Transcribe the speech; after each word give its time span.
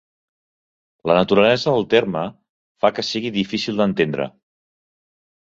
La 1.11 1.17
naturalesa 1.17 1.73
del 1.75 1.85
terme 1.91 2.23
fa 2.85 2.91
que 2.97 3.05
sigui 3.09 3.33
difícil 3.37 3.79
d'entendre. 3.83 4.29